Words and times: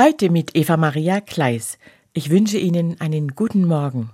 Heute 0.00 0.30
mit 0.30 0.54
Eva 0.54 0.76
Maria 0.76 1.20
Kleis. 1.20 1.76
Ich 2.12 2.30
wünsche 2.30 2.56
Ihnen 2.56 3.00
einen 3.00 3.34
guten 3.34 3.64
Morgen. 3.64 4.10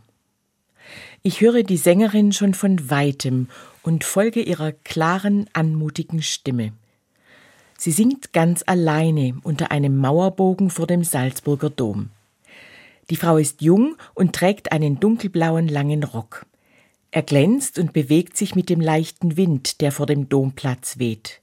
Ich 1.23 1.43
höre 1.43 1.63
die 1.63 1.77
Sängerin 1.77 2.33
schon 2.33 2.55
von 2.55 2.89
weitem 2.89 3.49
und 3.83 4.03
folge 4.03 4.41
ihrer 4.41 4.73
klaren, 4.73 5.45
anmutigen 5.53 6.23
Stimme. 6.23 6.73
Sie 7.77 7.91
singt 7.91 8.33
ganz 8.33 8.65
alleine 8.67 9.37
unter 9.43 9.73
einem 9.73 9.99
Mauerbogen 9.99 10.71
vor 10.71 10.87
dem 10.87 11.05
Salzburger 11.05 11.69
Dom. 11.69 12.09
Die 13.11 13.17
Frau 13.17 13.37
ist 13.37 13.61
jung 13.61 13.97
und 14.15 14.35
trägt 14.35 14.73
einen 14.73 15.01
dunkelblauen 15.01 15.69
langen 15.69 16.03
Rock. 16.03 16.47
Er 17.11 17.21
glänzt 17.21 17.79
und 17.79 17.93
bewegt 17.93 18.39
sich 18.39 18.55
mit 18.55 18.71
dem 18.71 18.81
leichten 18.81 19.37
Wind, 19.37 19.83
der 19.83 19.93
vor 19.93 20.07
dem 20.07 20.31
Domplatz 20.31 20.99
weht. 20.99 21.43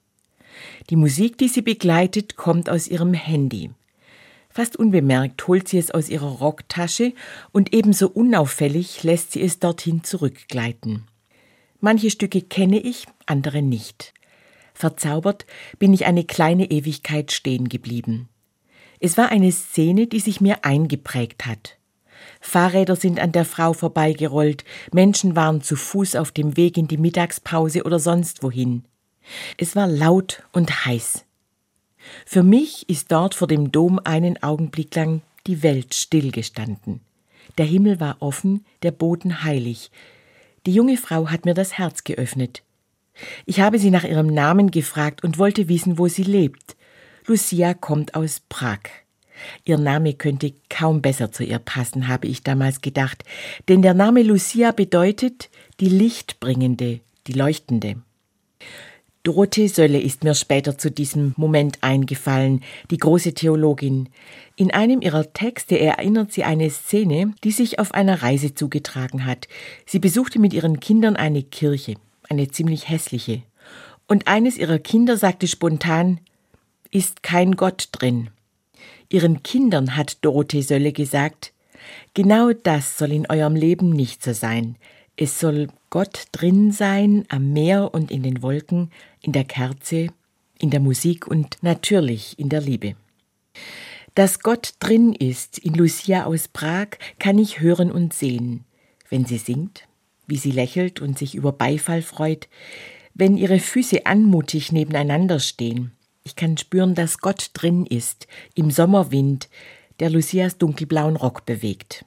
Die 0.89 0.96
Musik, 0.96 1.38
die 1.38 1.48
sie 1.48 1.62
begleitet, 1.62 2.38
kommt 2.38 2.71
aus 2.71 2.88
ihrem 2.88 3.14
Handy. 3.14 3.70
Fast 4.52 4.75
unbemerkt 4.75 5.47
holt 5.47 5.67
sie 5.67 5.77
es 5.77 5.91
aus 5.91 6.09
ihrer 6.09 6.27
Rocktasche 6.39 7.13
und 7.52 7.73
ebenso 7.73 8.09
unauffällig 8.09 9.03
lässt 9.03 9.31
sie 9.31 9.41
es 9.41 9.59
dorthin 9.59 10.03
zurückgleiten. 10.03 11.07
Manche 11.80 12.12
Stücke 12.12 12.41
kenne 12.41 12.79
ich, 12.79 13.07
andere 13.26 13.62
nicht. 13.62 14.13
Verzaubert 14.73 15.45
bin 15.79 15.93
ich 15.93 16.05
eine 16.05 16.26
kleine 16.26 16.70
Ewigkeit 16.70 17.31
stehen 17.31 17.70
geblieben. 17.70 18.29
Es 18.99 19.17
war 19.17 19.29
eine 19.29 19.52
Szene, 19.52 20.07
die 20.07 20.20
sich 20.20 20.41
mir 20.41 20.63
eingeprägt 20.65 21.45
hat. 21.45 21.77
Fahrräder 22.40 22.95
sind 22.95 23.20
an 23.20 23.31
der 23.31 23.45
Frau 23.45 23.73
vorbeigerollt, 23.73 24.63
Menschen 24.91 25.35
waren 25.35 25.62
zu 25.62 25.76
Fuß 25.76 26.15
auf 26.15 26.31
dem 26.31 26.57
Weg 26.57 26.77
in 26.77 26.88
die 26.88 26.98
Mittagspause 26.98 27.84
oder 27.84 27.99
sonst 27.99 28.43
wohin. 28.43 28.84
Es 29.57 29.76
war 29.76 29.88
laut 29.88 30.43
und 30.52 30.85
heiß. 30.85 31.26
Für 32.25 32.43
mich 32.43 32.88
ist 32.89 33.11
dort 33.11 33.35
vor 33.35 33.47
dem 33.47 33.71
Dom 33.71 33.99
einen 34.03 34.41
Augenblick 34.41 34.95
lang 34.95 35.21
die 35.47 35.63
Welt 35.63 35.93
stillgestanden. 35.93 37.01
Der 37.57 37.65
Himmel 37.65 37.99
war 37.99 38.17
offen, 38.20 38.65
der 38.84 38.91
Boden 38.91 39.43
heilig. 39.43 39.91
Die 40.65 40.73
junge 40.73 40.98
Frau 40.98 41.29
hat 41.29 41.45
mir 41.45 41.53
das 41.53 41.77
Herz 41.77 42.03
geöffnet. 42.03 42.63
Ich 43.45 43.59
habe 43.59 43.79
sie 43.79 43.91
nach 43.91 44.03
ihrem 44.03 44.27
Namen 44.27 44.71
gefragt 44.71 45.23
und 45.23 45.37
wollte 45.37 45.68
wissen, 45.68 45.98
wo 45.98 46.07
sie 46.07 46.23
lebt. 46.23 46.76
Lucia 47.26 47.73
kommt 47.73 48.15
aus 48.15 48.41
Prag. 48.48 48.79
Ihr 49.65 49.77
Name 49.77 50.13
könnte 50.13 50.53
kaum 50.70 51.01
besser 51.01 51.31
zu 51.31 51.43
ihr 51.43 51.59
passen, 51.59 52.07
habe 52.07 52.27
ich 52.27 52.43
damals 52.43 52.81
gedacht, 52.81 53.23
denn 53.68 53.81
der 53.81 53.93
Name 53.96 54.21
Lucia 54.21 54.71
bedeutet 54.71 55.49
die 55.79 55.90
Lichtbringende, 55.90 56.99
die 57.27 57.34
Leuchtende. 57.34 57.96
Dorothee 59.24 59.68
Sölle 59.68 60.02
ist 60.02 60.24
mir 60.24 60.34
später 60.34 60.80
zu 60.80 60.90
diesem 60.90 61.34
Moment 61.38 61.77
eingefallen, 61.82 62.64
die 62.90 62.98
große 62.98 63.36
Theologin. 63.36 64.09
In 64.56 64.72
einem 64.72 65.02
ihrer 65.02 65.31
Texte 65.31 65.78
erinnert 65.78 66.31
sie 66.31 66.44
eine 66.44 66.69
Szene, 66.72 67.36
die 67.44 67.52
sich 67.52 67.78
auf 67.78 67.94
einer 67.94 68.24
Reise 68.24 68.56
zugetragen 68.56 69.25
hat. 69.25 69.47
Sie 69.86 70.00
besuchte 70.00 70.40
mit 70.40 70.53
ihren 70.53 70.80
Kindern 70.80 71.16
eine 71.16 71.44
Kirche, 71.44 71.96
eine 72.30 72.47
ziemlich 72.50 72.90
hässliche. 72.90 73.44
Und 74.08 74.28
eines 74.28 74.58
ihrer 74.58 74.80
Kinder 74.80 75.18
sagte 75.18 75.47
spontan, 75.47 76.19
ist 76.90 77.22
kein 77.22 77.56
Gott 77.56 77.90
drin. 77.92 78.31
Ihren 79.09 79.44
Kindern 79.44 79.96
hat 79.96 80.18
Dorothee 80.25 80.62
Sölle 80.62 80.94
gesagt, 80.94 81.53
genau 82.16 82.53
das 82.53 82.97
soll 82.97 83.12
in 83.12 83.30
eurem 83.30 83.56
Leben 83.56 83.92
nicht 83.92 84.24
so 84.24 84.34
sein. 84.34 84.78
Es 85.17 85.40
soll 85.40 85.67
Gott 85.90 86.25
drin 86.31 86.72
sein, 86.72 87.25
am 87.29 87.53
Meer 87.53 87.94
und 87.94 88.12
in 88.12 88.23
den 88.23 88.41
Wolken, 88.41 88.91
in 89.22 89.34
der 89.34 89.44
Kerze, 89.44 90.07
in 90.57 90.69
der 90.69 90.79
Musik 90.79 91.28
und 91.28 91.57
natürlich 91.62 92.40
in 92.40 92.50
der 92.50 92.62
Liebe. 92.62 92.95
Dass 94.16 94.40
Gott 94.40 94.73
drin 94.79 95.13
ist 95.13 95.57
in 95.57 95.73
Lucia 95.73 96.25
aus 96.25 96.47
Prag, 96.47 96.88
kann 97.19 97.38
ich 97.38 97.59
hören 97.59 97.91
und 97.91 98.13
sehen, 98.13 98.66
wenn 99.09 99.25
sie 99.25 99.38
singt, 99.38 99.88
wie 100.28 100.38
sie 100.38 100.51
lächelt 100.51 101.01
und 101.01 101.18
sich 101.18 101.35
über 101.35 101.51
Beifall 101.51 102.01
freut, 102.01 102.47
wenn 103.13 103.38
ihre 103.38 103.59
Füße 103.59 104.06
anmutig 104.06 104.72
nebeneinander 104.72 105.40
stehen. 105.40 105.91
Ich 106.24 106.36
kann 106.36 106.57
spüren, 106.57 106.96
dass 106.96 107.19
Gott 107.19 107.52
drin 107.53 107.86
ist, 107.86 108.28
im 108.53 108.72
Sommerwind, 108.72 109.50
der 110.00 110.09
Lucias 110.09 110.57
dunkelblauen 110.57 111.16
Rock 111.16 111.46
bewegt. 111.46 112.06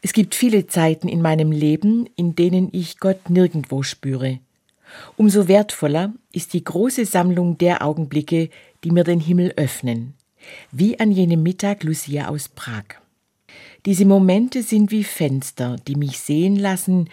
Es 0.00 0.12
gibt 0.12 0.34
viele 0.34 0.66
Zeiten 0.66 1.08
in 1.08 1.22
meinem 1.22 1.50
Leben, 1.50 2.08
in 2.14 2.36
denen 2.36 2.68
ich 2.72 2.98
Gott 2.98 3.30
nirgendwo 3.30 3.82
spüre. 3.82 4.38
Umso 5.16 5.48
wertvoller 5.48 6.14
ist 6.32 6.52
die 6.52 6.64
große 6.64 7.04
Sammlung 7.04 7.58
der 7.58 7.84
Augenblicke, 7.84 8.48
die 8.84 8.90
mir 8.90 9.04
den 9.04 9.20
Himmel 9.20 9.52
öffnen, 9.56 10.14
wie 10.70 10.98
an 11.00 11.10
jenem 11.10 11.42
Mittag 11.42 11.82
Lucia 11.82 12.28
aus 12.28 12.48
Prag. 12.48 12.84
Diese 13.86 14.04
Momente 14.04 14.62
sind 14.62 14.90
wie 14.90 15.04
Fenster, 15.04 15.76
die 15.86 15.96
mich 15.96 16.20
sehen 16.20 16.56
lassen, 16.56 17.10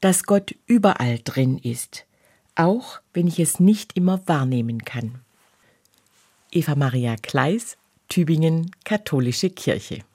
dass 0.00 0.24
Gott 0.24 0.54
überall 0.66 1.20
drin 1.24 1.58
ist, 1.58 2.04
auch 2.54 3.00
wenn 3.12 3.26
ich 3.26 3.40
es 3.40 3.60
nicht 3.60 3.96
immer 3.96 4.20
wahrnehmen 4.26 4.84
kann. 4.84 5.20
Eva 6.52 6.74
Maria 6.74 7.16
Kleis, 7.16 7.76
Tübingen, 8.08 8.70
Katholische 8.84 9.50
Kirche 9.50 10.02